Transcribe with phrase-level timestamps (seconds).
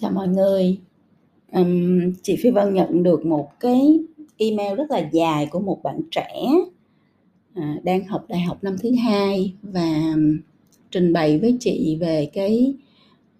[0.00, 0.78] Chào mọi người.
[1.52, 4.00] um, chị Phi Vân nhận được một cái
[4.36, 6.46] email rất là dài của một bạn trẻ
[7.54, 10.14] à, đang học đại học năm thứ hai và
[10.90, 12.74] trình bày với chị về cái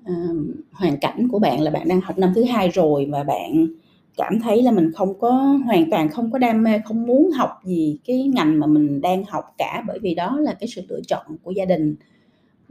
[0.07, 3.67] um, hoàn cảnh của bạn là bạn đang học năm thứ hai rồi và bạn
[4.17, 5.31] cảm thấy là mình không có
[5.65, 9.25] hoàn toàn không có đam mê không muốn học gì cái ngành mà mình đang
[9.25, 11.97] học cả bởi vì đó là cái sự lựa chọn của gia đình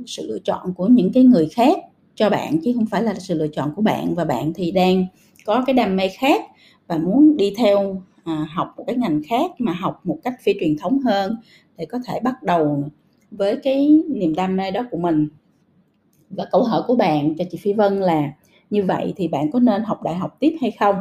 [0.05, 1.77] sự lựa chọn của những cái người khác
[2.17, 4.15] cho bạn chứ không phải là sự lựa chọn của bạn.
[4.15, 5.05] Và bạn thì đang
[5.45, 6.41] có cái đam mê khác
[6.87, 10.53] và muốn đi theo à, học một cái ngành khác mà học một cách phi
[10.59, 11.35] truyền thống hơn
[11.77, 12.83] để có thể bắt đầu
[13.31, 15.27] với cái niềm đam mê đó của mình.
[16.29, 18.33] Và câu hỏi của bạn cho chị Phi Vân là
[18.69, 20.95] như vậy thì bạn có nên học đại học tiếp hay không?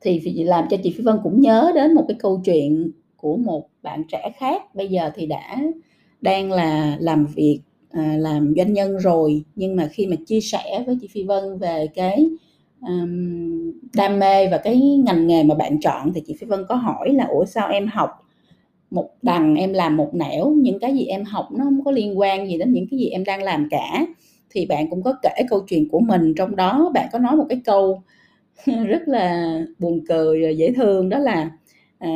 [0.00, 3.68] Thì làm cho chị Phi Vân cũng nhớ đến một cái câu chuyện của một
[3.82, 5.56] bạn trẻ khác bây giờ thì đã
[6.20, 7.60] đang là làm việc
[7.92, 11.58] à, làm doanh nhân rồi nhưng mà khi mà chia sẻ với chị Phi Vân
[11.58, 12.26] về cái
[12.80, 16.74] um, đam mê và cái ngành nghề mà bạn chọn thì chị Phi Vân có
[16.74, 18.10] hỏi là ủa sao em học
[18.90, 22.18] một đằng em làm một nẻo những cái gì em học nó không có liên
[22.18, 24.06] quan gì đến những cái gì em đang làm cả?
[24.50, 27.46] Thì bạn cũng có kể câu chuyện của mình trong đó bạn có nói một
[27.48, 28.02] cái câu
[28.86, 31.50] rất là buồn cười và dễ thương đó là
[31.98, 32.08] à,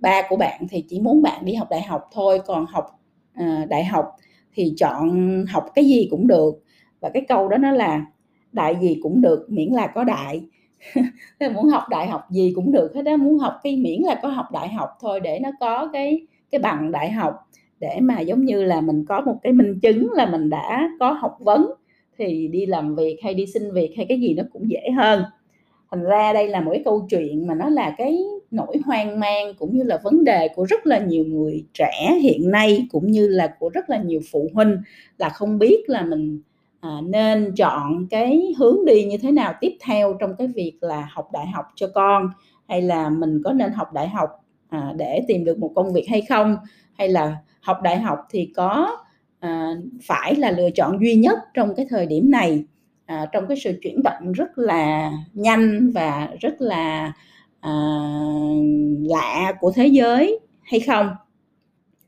[0.00, 3.00] ba của bạn thì chỉ muốn bạn đi học đại học thôi còn học
[3.34, 4.04] à, đại học
[4.54, 6.54] thì chọn học cái gì cũng được.
[7.00, 8.06] Và cái câu đó nó là,
[8.52, 10.40] đại gì cũng được miễn là có đại.
[11.54, 14.28] Muốn học đại học gì cũng được hết đó muốn học cái miễn là có
[14.28, 17.34] học đại học thôi để nó có cái cái bằng đại học.
[17.80, 21.12] Để mà giống như là mình có một cái minh chứng là mình đã có
[21.12, 21.70] học vấn,
[22.18, 25.22] thì đi làm việc hay đi xin việc hay cái gì nó cũng dễ hơn.
[25.90, 28.18] Thành ra đây là một cái câu chuyện mà nó là cái
[28.50, 32.50] nỗi hoang mang cũng như là vấn đề của rất là nhiều người trẻ hiện
[32.50, 34.76] nay cũng như là của rất là nhiều phụ huynh
[35.18, 36.40] là không biết là mình
[36.80, 41.08] à, nên chọn cái hướng đi như thế nào tiếp theo trong cái việc là
[41.12, 42.30] học đại học cho con
[42.68, 44.30] hay là mình có nên học đại học
[44.68, 46.56] à, để tìm được một công việc hay không
[46.98, 48.96] hay là học đại học thì có
[49.40, 49.70] à,
[50.02, 52.64] phải là lựa chọn duy nhất trong cái thời điểm này.
[53.06, 57.12] À, trong cái sự chuyển động rất là nhanh và rất là
[57.60, 57.72] à,
[59.02, 61.10] lạ của thế giới hay không?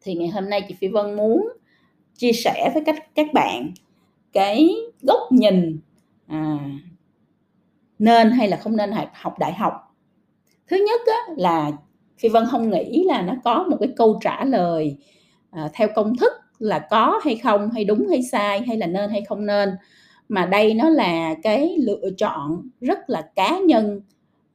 [0.01, 1.49] Thì ngày hôm nay chị Phi Vân muốn
[2.17, 3.73] chia sẻ với các các bạn
[4.33, 4.71] cái
[5.03, 5.81] góc nhìn
[6.27, 6.59] à,
[7.99, 9.73] nên hay là không nên học đại học.
[10.67, 11.71] Thứ nhất á, là
[12.19, 14.97] Phi Vân không nghĩ là nó có một cái câu trả lời
[15.51, 19.11] à, theo công thức là có hay không hay đúng hay sai hay là nên
[19.11, 19.71] hay không nên.
[20.29, 24.01] Mà đây nó là cái lựa chọn rất là cá nhân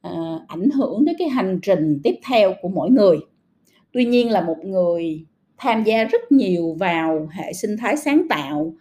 [0.08, 3.18] Ờ, ảnh hưởng đến cái hành trình tiếp theo của mỗi người.
[3.92, 5.24] Tuy nhiên là một người
[5.58, 8.72] tham gia rất nhiều vào hệ sinh thái sáng tạo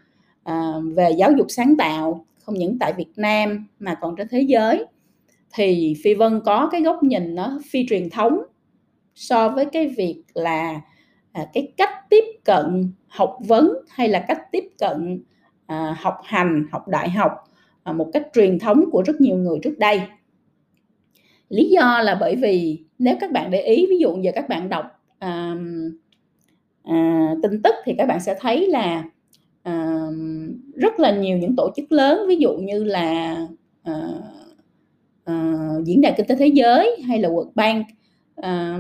[0.44, 4.42] à, về giáo dục sáng tạo không những tại Việt Nam mà còn trên thế
[4.42, 4.86] giới
[5.54, 8.40] thì Phi Vân có cái góc nhìn nó phi truyền thống
[9.16, 10.82] so với cái việc là
[11.32, 15.24] à, cái cách tiếp cận học vấn hay là cách tiếp cận
[15.66, 17.32] à, học hành học đại học
[17.84, 20.02] à, một cách truyền thống của rất nhiều người trước đây
[21.50, 24.70] lý do là bởi vì nếu các bạn để ý ví dụ giờ các bạn
[24.70, 24.86] đọc
[25.20, 25.56] à,
[26.84, 29.04] à, tin tức thì các bạn sẽ thấy là
[29.64, 30.06] à,
[30.76, 33.38] rất là nhiều những tổ chức lớn ví dụ như là
[33.84, 33.94] à,
[35.26, 35.54] à,
[35.86, 37.86] diễn đàn kinh tế thế giới hay là World Bank
[38.36, 38.80] à,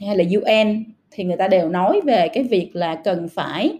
[0.00, 3.78] hay là UN thì người ta đều nói về cái việc là cần phải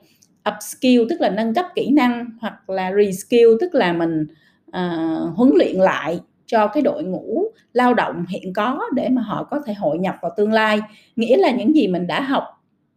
[0.50, 4.26] upskill tức là nâng cấp kỹ năng hoặc là reskill tức là mình
[4.68, 6.20] uh, huấn luyện lại
[6.50, 10.16] cho cái đội ngũ lao động hiện có để mà họ có thể hội nhập
[10.22, 10.80] vào tương lai.
[11.16, 12.44] Nghĩa là những gì mình đã học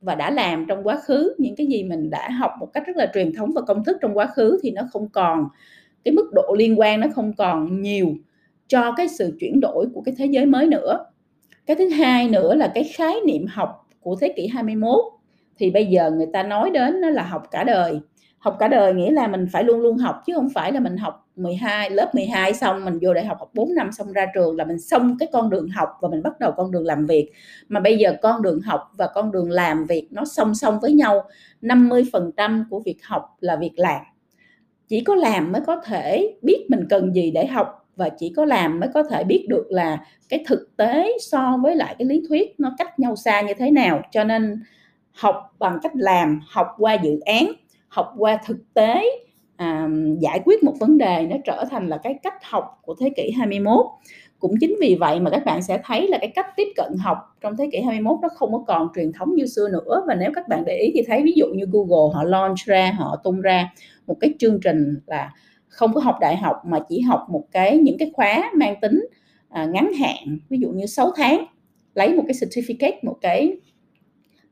[0.02, 2.98] và đã làm trong quá khứ, những cái gì mình đã học một cách rất
[2.98, 5.48] là truyền thống và công thức trong quá khứ thì nó không còn,
[6.04, 8.08] cái mức độ liên quan nó không còn nhiều
[8.68, 11.06] cho cái sự chuyển đổi của cái thế giới mới nữa.
[11.66, 15.00] Cái thứ hai nữa là cái khái niệm học của thế kỷ 21
[15.58, 18.00] thì bây giờ người ta nói đến nó là học cả đời.
[18.40, 20.98] Học cả đời nghĩa là mình phải luôn luôn học chứ không phải là mình
[20.98, 24.56] học 12 lớp 12 xong mình vô đại học học 4 năm xong ra trường
[24.56, 27.32] là mình xong cái con đường học và mình bắt đầu con đường làm việc.
[27.68, 30.94] Mà bây giờ con đường học và con đường làm việc nó song song với
[30.94, 31.24] nhau
[31.62, 34.02] 50% của việc học là việc làm.
[34.88, 38.46] Chỉ có làm mới có thể biết mình cần gì để học và chỉ có
[38.46, 42.24] làm mới có thể biết được là cái thực tế so với lại cái lý
[42.30, 44.02] thuyết nó cách nhau xa như thế nào.
[44.12, 44.62] Cho nên
[45.12, 47.52] học bằng cách làm, học qua dự án,
[47.88, 49.04] học qua thực tế
[49.64, 49.90] à,
[50.20, 53.32] giải quyết một vấn đề nó trở thành là cái cách học của thế kỷ
[53.32, 53.86] 21
[54.40, 57.18] cũng chính vì vậy mà các bạn sẽ thấy là cái cách tiếp cận học
[57.42, 60.04] trong thế kỷ 21 nó không có còn truyền thống như xưa nữa.
[60.08, 62.92] Và nếu các bạn để ý thì thấy ví dụ như Google họ launch ra
[62.98, 63.70] họ tung ra
[64.08, 65.32] một cái chương trình là
[65.68, 69.06] không có học đại học mà chỉ học một cái những cái khóa mang tính
[69.50, 71.46] à, ngắn hạn ví dụ như 6 tháng
[71.96, 73.58] lấy một cái certificate một cái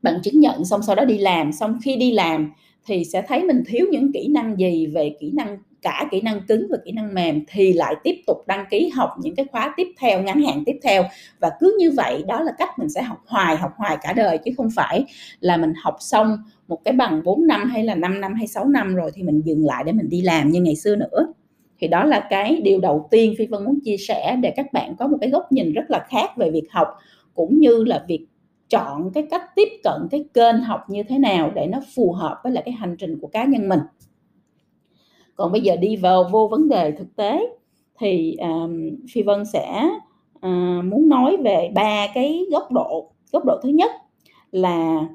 [0.02, 1.52] bằng chứng nhận xong sau đó đi làm.
[1.52, 2.52] Xong khi đi làm
[2.86, 6.40] thì sẽ thấy mình thiếu những kỹ năng gì về kỹ năng, cả kỹ năng
[6.48, 9.74] cứng và kỹ năng mềm thì lại tiếp tục đăng ký học những cái khóa
[9.76, 11.02] tiếp theo, ngắn hạn tiếp theo.
[11.40, 14.38] Và cứ như vậy, đó là cách mình sẽ học hoài học hoài cả đời
[14.38, 15.04] chứ không phải
[15.40, 16.36] là mình học xong
[16.68, 19.40] một cái bằng 4 năm hay là 5 năm hay 6 năm rồi thì mình
[19.44, 21.32] dừng lại để mình đi làm như ngày xưa nữa.
[21.78, 24.96] Thì đó là cái điều đầu tiên phi vân muốn chia sẻ để các bạn
[24.98, 26.88] có một cái góc nhìn rất là khác về việc học,
[27.34, 28.26] cũng như là việc
[28.72, 32.40] chọn cái cách tiếp cận cái kênh học như thế nào để nó phù hợp
[32.42, 33.80] với lại cái hành trình của cá nhân mình.
[35.36, 37.46] Còn bây giờ đi vào vô vấn đề thực tế
[37.98, 39.88] thì um, phi vân sẽ
[40.36, 43.12] uh, muốn nói về ba cái góc độ.
[43.32, 43.90] Góc độ thứ nhất
[44.50, 45.06] là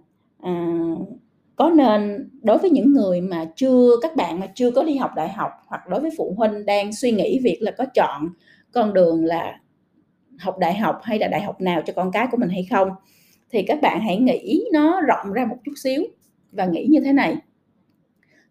[0.43, 1.07] uh,
[1.55, 5.11] có nên đối với những người mà chưa các bạn mà chưa có đi học
[5.15, 8.29] đại học hoặc đối với phụ huynh đang suy nghĩ việc là có chọn
[8.71, 9.59] con đường là
[10.39, 12.89] học đại học hay là đại học nào cho con cái của mình hay không
[13.51, 16.03] thì các bạn hãy nghĩ nó rộng ra một chút xíu
[16.51, 17.35] và nghĩ như thế này.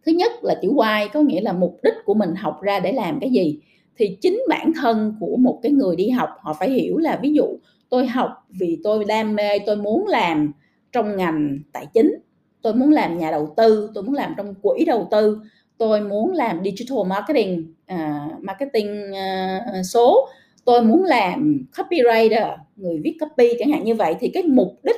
[0.06, 2.92] Thứ nhất là chữ why có nghĩa là mục đích của mình học ra để
[2.92, 3.58] làm cái gì.
[3.98, 7.32] Thì chính bản thân của một cái người đi học họ phải hiểu là ví
[7.32, 7.44] dụ
[7.88, 10.52] tôi học vì tôi đam mê tôi muốn làm
[10.92, 12.14] trong ngành tài chính
[12.62, 15.40] tôi muốn làm nhà đầu tư tôi muốn làm trong quỹ đầu tư
[15.78, 20.28] tôi muốn làm digital marketing uh, marketing uh, số
[20.66, 24.96] tôi muốn làm copywriter người viết copy chẳng hạn như vậy thì cái mục đích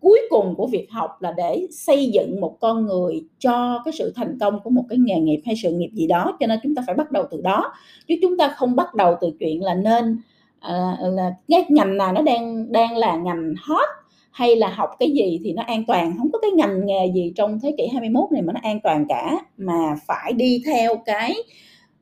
[0.00, 4.12] cuối cùng của việc học là để xây dựng một con người cho cái sự
[4.16, 6.74] thành công của một cái nghề nghiệp hay sự nghiệp gì đó cho nên chúng
[6.74, 7.72] ta phải bắt đầu từ đó.
[8.08, 10.18] Chứ chúng ta không bắt đầu từ chuyện là nên
[10.60, 13.88] à, là cái ngành nào nó đang đang là ngành hot
[14.30, 16.14] hay là học cái gì thì nó an toàn.
[16.18, 19.06] Không có cái ngành nghề gì trong thế kỷ 21 này mà nó an toàn
[19.08, 21.34] cả mà phải đi theo cái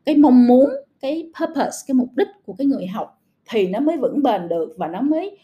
[0.04, 3.96] cái mong muốn cái purpose, cái mục đích của cái người học thì nó mới
[3.96, 5.38] vững bền được và nó mới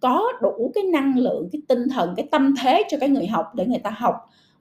[0.00, 3.46] có đủ cái năng lượng, cái tinh thần, cái tâm thế cho cái người học
[3.54, 4.14] để người ta học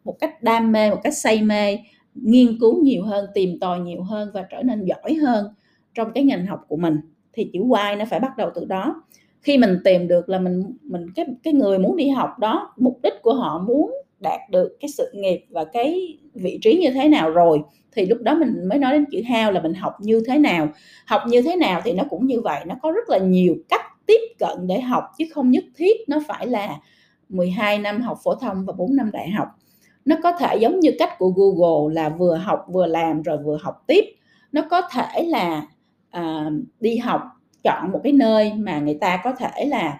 [0.03, 1.79] một cách đam mê, một cách say mê,
[2.15, 5.45] nghiên cứu nhiều hơn, tìm tòi nhiều hơn và trở nên giỏi hơn
[5.93, 6.97] trong cái ngành học của mình.
[7.33, 9.03] Thì chữ why nó phải bắt đầu từ đó.
[9.41, 12.99] Khi mình tìm được là mình mình, cái cái người muốn đi học đó, mục
[13.03, 17.09] đích của họ muốn đạt được cái sự nghiệp và cái vị trí như thế
[17.09, 17.61] nào rồi
[17.95, 20.69] thì lúc đó mình mới nói đến chữ hao là mình học như thế nào.
[21.05, 23.81] Học như thế nào thì nó cũng như vậy nó có rất là nhiều cách
[24.05, 26.77] tiếp cận để học chứ không nhất thiết nó phải là
[27.29, 29.47] 12 năm học phổ thông và 4 năm đại học.
[30.05, 33.57] Nó có thể giống như cách của Google là vừa học vừa làm rồi vừa
[33.61, 34.05] học tiếp.
[34.51, 35.67] Nó có thể là
[36.09, 36.49] à,
[36.79, 37.21] đi học
[37.63, 39.99] chọn một cái nơi mà người ta có thể là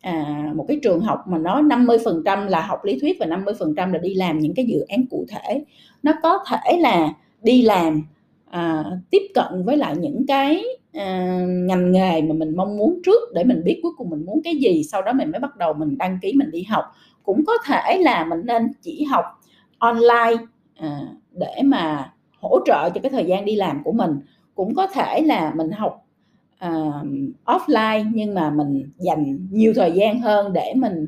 [0.00, 3.98] à, một cái trường học mà nó 50% là học lý thuyết và 50% là
[3.98, 5.64] đi làm những cái dự án cụ thể.
[6.02, 7.08] Nó có thể là
[7.42, 8.02] đi làm
[8.50, 13.32] à, tiếp cận với lại những cái à, ngành nghề mà mình mong muốn trước
[13.34, 15.72] để mình biết cuối cùng mình muốn cái gì sau đó mình mới bắt đầu
[15.72, 16.84] mình đăng ký mình đi học.
[17.22, 19.24] Cũng có thể là mình nên chỉ học
[19.78, 20.36] online
[20.76, 21.00] à,
[21.32, 24.20] để mà hỗ trợ cho cái thời gian đi làm của mình.
[24.54, 26.06] Cũng có thể là mình học
[26.66, 27.06] uh,
[27.44, 31.06] offline nhưng mà mình dành nhiều thời gian hơn để mình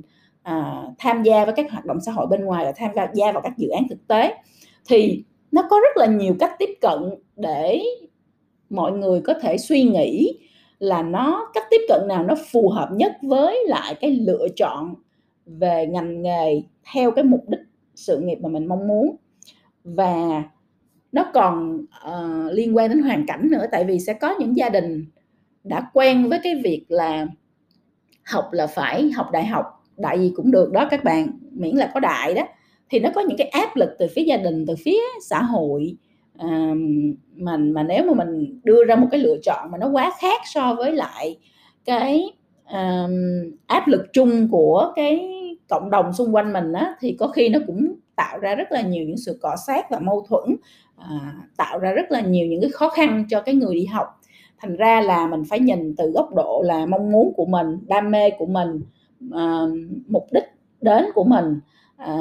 [0.49, 3.43] uh, tham gia với các hoạt động xã hội bên ngoài và tham gia vào
[3.43, 4.35] các dự án thực tế.
[4.89, 6.99] Thì nó có rất là nhiều cách tiếp cận
[7.37, 7.83] để
[8.71, 10.39] mọi người có thể suy nghĩ
[10.79, 14.95] là nó cách tiếp cận nào nó phù hợp nhất với lại cái lựa chọn
[15.47, 16.63] về ngành nghề
[16.93, 17.61] theo cái mục đích
[17.95, 19.17] sự nghiệp mà mình mong muốn.
[19.85, 20.43] Và
[21.13, 24.69] nó còn uh, liên quan đến hoàn cảnh nữa tại vì sẽ có những gia
[24.69, 25.07] đình
[25.65, 27.27] đã quen với cái việc là
[28.25, 29.65] học là phải học đại học
[29.97, 32.43] đại gì cũng được đó các bạn miễn là có đại đó.
[32.91, 35.97] Thì nó có những cái áp lực từ phía gia đình từ phía xã hội
[36.39, 36.75] à,
[37.37, 40.41] mà mà nếu mà mình đưa ra một cái lựa chọn mà nó quá khác
[40.55, 41.39] so với lại
[41.85, 42.25] cái
[42.73, 43.13] um,
[43.67, 45.29] áp lực chung của cái
[45.69, 48.81] cộng đồng xung quanh mình á, thì có khi nó cũng tạo ra rất là
[48.81, 50.57] nhiều những sự cọ sát và mâu thuẫn
[50.97, 54.07] à, tạo ra rất là nhiều những cái khó khăn cho cái người đi học
[54.63, 58.11] thành ra là mình phải nhìn từ góc độ là mong muốn của mình đam
[58.11, 58.83] mê của mình
[59.33, 59.61] à,
[60.09, 60.45] mục đích
[60.81, 61.61] đến của mình
[61.97, 62.17] à,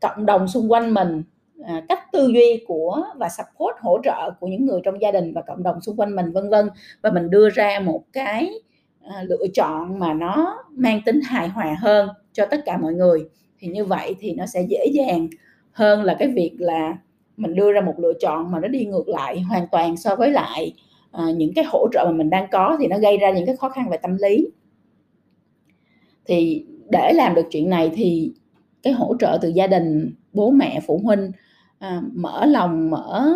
[0.00, 1.22] cộng đồng xung quanh mình
[1.64, 5.32] à, cách tư duy của và support hỗ trợ của những người trong gia đình
[5.32, 6.68] và cộng đồng xung quanh mình vân vân.
[7.02, 8.50] Và mình đưa ra một cái
[9.02, 13.28] à, lựa chọn mà nó mang tính hài hòa hơn cho tất cả mọi người.
[13.58, 15.28] Thì như vậy thì nó sẽ dễ dàng
[15.72, 16.96] hơn là cái việc là
[17.36, 20.30] mình đưa ra một lựa chọn mà nó đi ngược lại hoàn toàn so với
[20.30, 20.72] lại
[21.14, 23.56] à, những cái hỗ trợ mà mình đang có thì nó gây ra những cái
[23.56, 24.48] khó khăn về tâm lý.
[26.26, 28.32] Thì để làm được chuyện này thì
[28.82, 31.32] cái hỗ trợ từ gia đình bố mẹ phụ huynh
[31.78, 33.34] à, mở lòng mở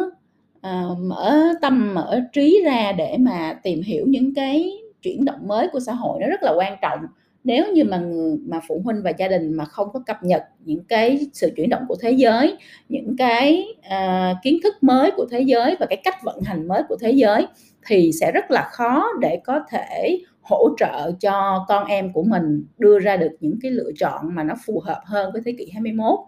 [0.66, 5.68] uh, mở tâm mở trí ra để mà tìm hiểu những cái chuyển động mới
[5.68, 6.98] của xã hội nó rất là quan trọng.
[7.44, 8.02] Nếu như mà
[8.46, 11.68] mà phụ huynh và gia đình mà không có cập nhật những cái sự chuyển
[11.68, 12.56] động của thế giới
[12.88, 16.82] những cái uh, kiến thức mới của thế giới và cái cách vận hành mới
[16.88, 17.46] của thế giới
[17.86, 22.64] thì sẽ rất là khó để có thể hỗ trợ cho con em của mình
[22.78, 25.70] đưa ra được những cái lựa chọn mà nó phù hợp hơn với thế kỷ
[25.72, 26.18] 21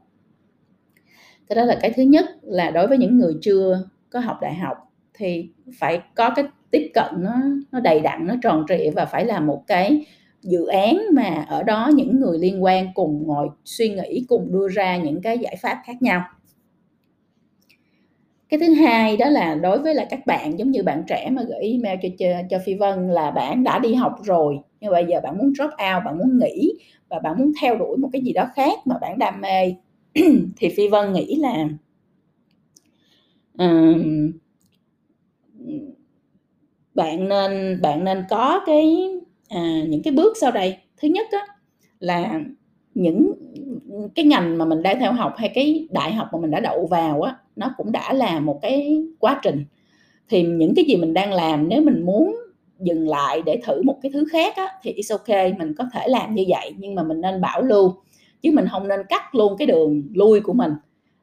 [1.49, 4.55] cái đó là cái thứ nhất là đối với những người chưa có học đại
[4.55, 4.77] học
[5.15, 7.35] thì phải có cái tiếp cận nó
[7.73, 10.07] nó đầy đặn, nó tròn trịa và phải là một cái
[10.43, 14.69] dự án mà ở đó những người liên quan cùng ngồi suy nghĩ, cùng đưa
[14.69, 16.25] ra những cái giải pháp khác nhau
[18.51, 21.43] cái thứ hai đó là đối với là các bạn giống như bạn trẻ mà
[21.43, 25.07] gửi email cho cho, cho phi vân là bạn đã đi học rồi nhưng bây
[25.07, 26.73] giờ bạn muốn drop out bạn muốn nghỉ
[27.09, 29.75] và bạn muốn theo đuổi một cái gì đó khác mà bạn đam mê.
[30.57, 31.69] Thì phi vân nghĩ là
[33.59, 34.33] um,
[36.95, 39.09] bạn nên bạn nên có cái
[39.49, 40.77] à, những cái bước sau đây.
[40.97, 41.47] Thứ nhất á,
[41.99, 42.41] là
[42.95, 43.33] những
[44.15, 46.87] cái ngành mà mình đang theo học hay cái đại học mà mình đã đậu
[46.87, 49.65] vào á nó cũng đã là một cái quá trình.
[50.29, 52.37] Thì những cái gì mình đang làm nếu mình muốn
[52.81, 56.09] dừng lại để thử một cái thứ khác á, thì it's ok mình có thể
[56.09, 57.95] làm như vậy nhưng mà mình nên bảo lưu.
[58.43, 60.73] Chứ mình không nên cắt luôn cái đường lui của mình.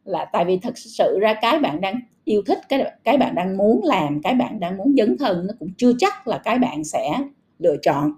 [0.05, 3.57] Là tại vì thật sự ra cái bạn đang yêu thích cái cái bạn đang
[3.57, 6.83] muốn làm cái bạn đang muốn dấn thân nó cũng chưa chắc là cái bạn
[6.83, 7.19] sẽ
[7.59, 8.11] lựa chọn.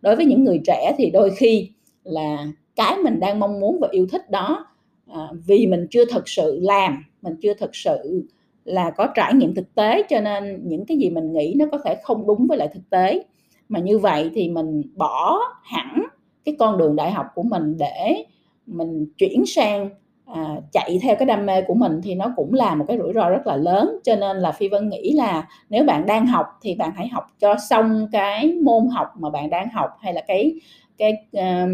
[0.00, 1.70] Đối với những người trẻ thì đôi khi
[2.04, 2.46] là
[2.76, 4.66] cái mình đang mong muốn và yêu thích đó
[5.06, 8.26] à, vì mình chưa thật sự làm mình chưa thật sự
[8.64, 11.78] là có trải nghiệm thực tế cho nên những cái gì mình nghĩ nó có
[11.84, 13.24] thể không đúng với lại thực tế.
[13.68, 16.02] Mà như vậy thì mình bỏ hẳn
[16.44, 18.24] cái con đường đại học của mình để
[18.66, 19.90] mình chuyển sang
[20.26, 23.12] à, chạy theo cái đam mê của mình thì nó cũng là một cái rủi
[23.12, 23.98] ro rất là lớn.
[24.04, 27.26] Cho nên là phi vân nghĩ là nếu bạn đang học thì bạn hãy học
[27.38, 30.60] cho xong cái môn học mà bạn đang học hay là cái
[30.98, 31.70] cái um,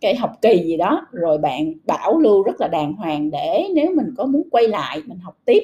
[0.00, 3.92] cái học kỳ gì đó rồi bạn bảo lưu rất là đàng hoàng để nếu
[3.96, 5.62] mình có muốn quay lại mình học tiếp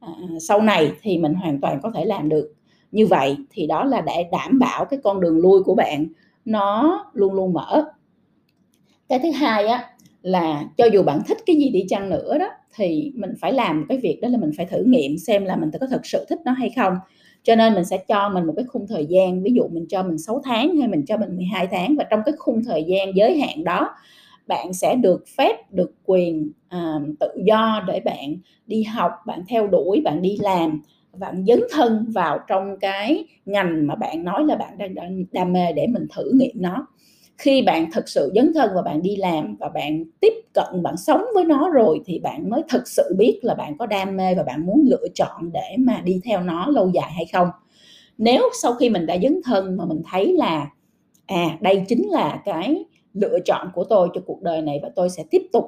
[0.00, 0.08] à,
[0.40, 2.54] sau này thì mình hoàn toàn có thể làm được.
[2.92, 6.06] Như vậy thì đó là để đảm bảo cái con đường lui của bạn
[6.44, 7.84] nó luôn luôn mở.
[9.08, 9.84] Cái thứ hai á
[10.22, 13.86] là cho dù bạn thích cái gì đi chăng nữa đó thì mình phải làm
[13.88, 16.38] cái việc đó là mình phải thử nghiệm xem là mình có thật sự thích
[16.44, 16.94] nó hay không
[17.42, 20.02] cho nên mình sẽ cho mình một cái khung thời gian ví dụ mình cho
[20.02, 23.16] mình 6 tháng hay mình cho mình 12 tháng và trong cái khung thời gian
[23.16, 23.90] giới hạn đó
[24.46, 29.66] bạn sẽ được phép được quyền à, tự do để bạn đi học bạn theo
[29.66, 30.80] đuổi bạn đi làm
[31.18, 35.72] bạn dấn thân vào trong cái ngành mà bạn nói là bạn đang đam mê
[35.72, 36.86] để mình thử nghiệm nó
[37.38, 40.96] khi bạn thực sự dấn thân và bạn đi làm và bạn tiếp cận bạn
[40.96, 44.34] sống với nó rồi thì bạn mới thực sự biết là bạn có đam mê
[44.34, 47.48] và bạn muốn lựa chọn để mà đi theo nó lâu dài hay không.
[48.18, 50.70] Nếu sau khi mình đã dấn thân mà mình thấy là
[51.26, 55.10] à đây chính là cái lựa chọn của tôi cho cuộc đời này và tôi
[55.10, 55.64] sẽ tiếp tục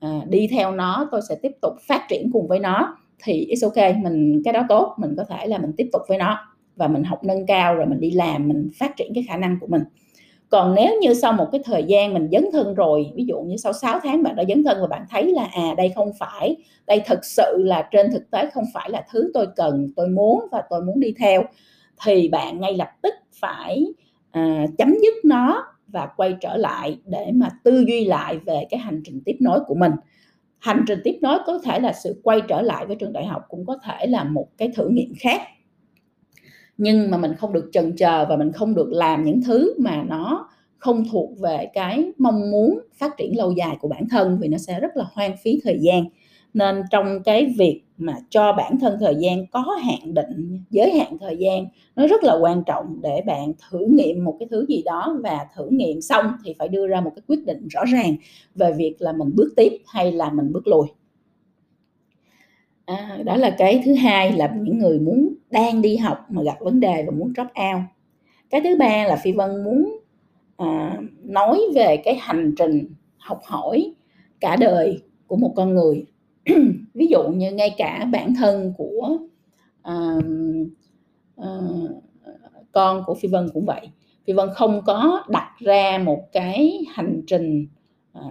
[0.00, 3.68] à, đi theo nó tôi sẽ tiếp tục phát triển cùng với nó thì it's
[3.68, 6.38] ok mình cái đó tốt mình có thể là mình tiếp tục với nó
[6.76, 9.56] và mình học nâng cao rồi mình đi làm mình phát triển cái khả năng
[9.60, 9.82] của mình
[10.50, 13.56] còn nếu như sau một cái thời gian mình dấn thân rồi ví dụ như
[13.56, 16.56] sau 6 tháng bạn đã dấn thân và bạn thấy là à đây không phải
[16.86, 20.46] đây thực sự là trên thực tế không phải là thứ tôi cần tôi muốn
[20.52, 21.42] và tôi muốn đi theo
[22.04, 23.84] thì bạn ngay lập tức phải
[24.30, 28.80] à, chấm dứt nó và quay trở lại để mà tư duy lại về cái
[28.80, 29.92] hành trình tiếp nối của mình.
[30.58, 33.42] Hành trình tiếp nối có thể là sự quay trở lại với trường đại học
[33.48, 35.40] cũng có thể là một cái thử nghiệm khác
[36.80, 40.02] nhưng mà mình không được chần chờ và mình không được làm những thứ mà
[40.08, 44.48] nó không thuộc về cái mong muốn phát triển lâu dài của bản thân vì
[44.48, 46.04] nó sẽ rất là hoang phí thời gian.
[46.54, 51.18] Nên trong cái việc mà cho bản thân thời gian có hạn định giới hạn
[51.18, 54.82] thời gian nó rất là quan trọng để bạn thử nghiệm một cái thứ gì
[54.84, 58.16] đó và thử nghiệm xong thì phải đưa ra một cái quyết định rõ ràng
[58.54, 60.86] về việc là mình bước tiếp hay là mình bước lùi.
[62.84, 66.56] À, đó là cái thứ hai là những người muốn đang đi học mà gặp
[66.60, 67.82] vấn đề và muốn drop out.
[68.50, 70.00] Cái thứ ba là phi vân muốn
[70.56, 73.94] à, nói về cái hành trình học hỏi
[74.40, 76.04] cả đời của một con người.
[76.94, 79.18] Ví dụ như ngay cả bản thân của
[79.82, 80.16] à,
[81.36, 81.58] à,
[82.72, 83.90] con của phi vân cũng vậy.
[84.26, 87.66] Phi vân không có đặt ra một cái hành trình
[88.12, 88.22] à,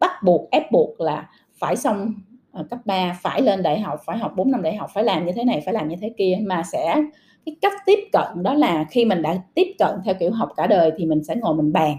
[0.00, 2.14] bắt buộc ép buộc là phải xong
[2.52, 5.26] Ờ, cấp 3 phải lên đại học phải học 4 năm đại học phải làm
[5.26, 6.38] như thế này phải làm như thế kia.
[6.42, 7.02] Mà sẽ
[7.46, 10.66] cái cách tiếp cận đó là khi mình đã tiếp cận theo kiểu học cả
[10.66, 11.96] đời thì mình sẽ ngồi mình bàn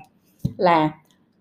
[0.57, 0.91] là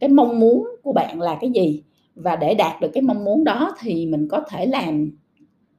[0.01, 1.83] cái mong muốn của bạn là cái gì?
[2.15, 5.11] Và để đạt được cái mong muốn đó thì mình có thể làm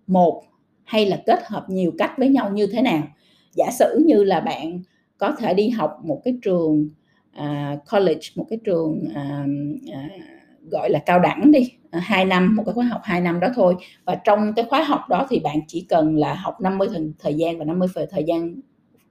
[0.08, 0.44] một
[0.84, 3.04] hay là kết hợp nhiều cách với nhau như thế nào?
[3.52, 4.82] Giả sử như là bạn
[5.18, 6.90] có thể đi học một cái trường
[7.40, 9.50] uh, college một cái trường uh,
[9.90, 10.22] uh,
[10.72, 13.40] gọi là cao đẳng đi à, hai 2 năm một cái khóa học 2 năm
[13.40, 13.76] đó thôi.
[14.06, 17.34] Và trong cái khóa học đó thì bạn chỉ cần là học 50 thời, thời
[17.34, 18.56] gian và 50 thời gian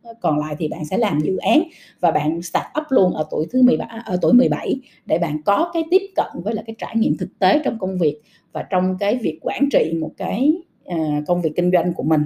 [0.02, 1.62] ờ, còn lại thì bạn sẽ làm dự án
[2.00, 5.42] và bạn start up luôn ở tuổi thứ 17 à, ở tuổi 17 để bạn
[5.42, 8.20] có cái tiếp cận với là cái trải nghiệm thực tế trong công việc
[8.52, 10.52] và trong cái việc quản trị một cái
[10.94, 12.22] uh, công việc kinh doanh của mình.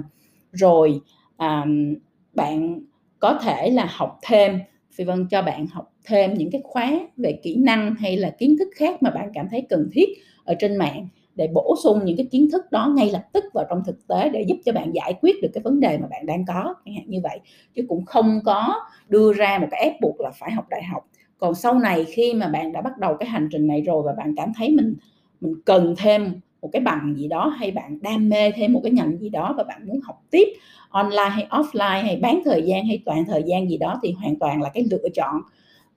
[0.51, 1.01] Rồi
[1.37, 1.95] um,
[2.33, 2.79] bạn
[3.19, 4.59] có thể là học thêm
[4.97, 8.55] phi vân cho bạn học thêm những cái khóa về kỹ năng hay là kiến
[8.59, 10.09] thức khác mà bạn cảm thấy cần thiết
[10.45, 13.65] ở trên mạng để bổ sung những cái kiến thức đó ngay lập tức vào
[13.69, 16.25] trong thực tế để giúp cho bạn giải quyết được cái vấn đề mà bạn
[16.25, 17.39] đang có, chẳng hạn như vậy.
[17.75, 21.07] Chứ cũng không có đưa ra một cái ép buộc là phải học đại học.
[21.37, 24.13] Còn sau này khi mà bạn đã bắt đầu cái hành trình này rồi và
[24.13, 24.95] bạn cảm thấy mình
[25.41, 28.91] mình cần thêm một cái bằng gì đó hay bạn đam mê thêm một cái
[28.91, 30.47] ngành gì đó và bạn muốn học tiếp
[30.89, 34.39] online hay offline hay bán thời gian hay toàn thời gian gì đó thì hoàn
[34.39, 35.41] toàn là cái lựa chọn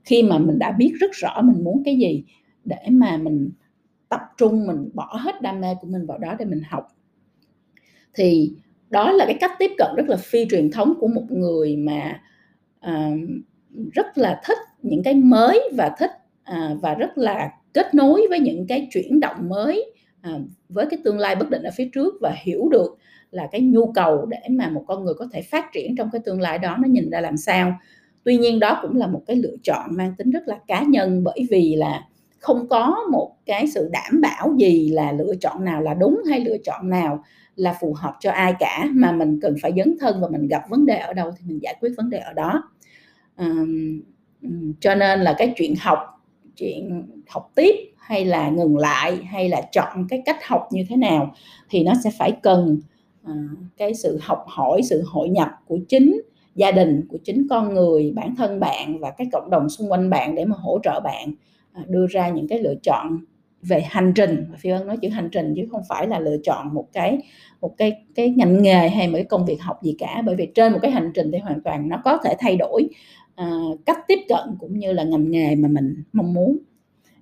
[0.05, 2.25] khi mà mình đã biết rất rõ mình muốn cái gì
[2.65, 3.51] để mà mình
[4.09, 6.89] tập trung mình bỏ hết đam mê của mình vào đó để mình học.
[8.15, 8.53] Thì
[8.91, 12.21] đó là cái cách tiếp cận rất là phi truyền thống của một người mà
[12.87, 13.19] uh,
[13.93, 16.11] rất là thích những cái mới và thích
[16.51, 20.31] uh, và rất là kết nối với những cái chuyển động mới À,
[20.69, 22.99] với cái tương lai bất định ở phía trước và hiểu được
[23.31, 26.21] là cái nhu cầu để mà một con người có thể phát triển trong cái
[26.25, 27.75] tương lai đó nó nhìn ra làm sao.
[28.25, 31.25] Tuy nhiên đó cũng là một cái lựa chọn mang tính rất là cá nhân
[31.25, 32.07] bởi vì là
[32.39, 36.41] không có một cái sự đảm bảo gì là lựa chọn nào là đúng hay
[36.41, 37.25] lựa chọn nào
[37.57, 40.63] là phù hợp cho ai cả mà mình cần phải dấn thân và mình gặp
[40.69, 42.63] vấn đề ở đâu thì mình giải quyết vấn đề ở đó.
[43.37, 43.49] À,
[44.81, 45.99] cho nên là cái chuyện học
[46.61, 50.97] chuyện học tiếp hay là ngừng lại hay là chọn cái cách học như thế
[50.97, 51.35] nào
[51.71, 52.81] thì nó sẽ phải cần
[53.25, 53.35] à,
[53.77, 56.21] cái sự học hỏi sự hội nhập của chính
[56.55, 60.11] gia đình của chính con người bản thân bạn và cái cộng đồng xung quanh
[60.11, 61.35] bạn để mà hỗ trợ bạn
[61.73, 63.19] À, đưa ra những cái lựa chọn
[63.63, 64.45] về hành trình.
[64.59, 67.19] Phi ân nói chữ hành trình chứ không phải là lựa chọn một cái
[67.61, 70.23] một cái cái ngành nghề hay một cái công việc học gì cả.
[70.27, 72.89] Bởi vì trên một cái hành trình thì hoàn toàn nó có thể thay đổi
[73.43, 76.59] uh, cách tiếp cận cũng như là ngành nghề mà mình mong muốn.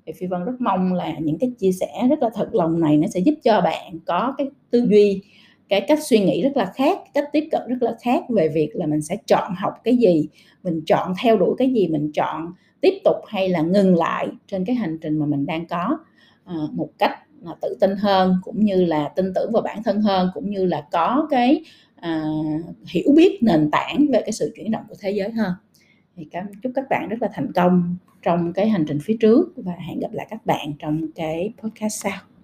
[0.06, 2.96] Thì phi vân rất mong là những cái chia sẻ rất là thật lòng này
[2.96, 5.22] nó sẽ giúp cho bạn có cái tư duy
[5.68, 8.70] cái cách suy nghĩ rất là khác cách tiếp cận rất là khác về việc
[8.74, 10.28] là mình sẽ chọn học cái gì
[10.62, 14.64] mình chọn theo đuổi cái gì mình chọn tiếp tục hay là ngừng lại trên
[14.64, 15.98] cái hành trình mà mình đang có.
[16.44, 20.00] À, một cách là tự tin hơn cũng như là tin tưởng vào bản thân
[20.00, 21.64] hơn cũng như là có cái
[21.96, 22.24] à,
[22.88, 25.52] hiểu biết nền tảng về cái sự chuyển động của thế giới hơn
[26.18, 29.52] thì cảm chúc các bạn rất là thành công trong cái hành trình phía trước
[29.56, 32.37] và hẹn gặp lại các bạn trong cái podcast sau.